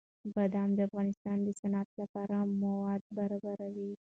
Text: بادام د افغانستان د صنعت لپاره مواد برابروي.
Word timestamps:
بادام 0.35 0.69
د 0.75 0.79
افغانستان 0.89 1.37
د 1.43 1.47
صنعت 1.59 1.89
لپاره 2.01 2.35
مواد 2.61 3.01
برابروي. 3.17 3.91